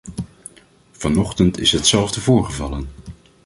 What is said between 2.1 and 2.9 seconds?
voorgevallen.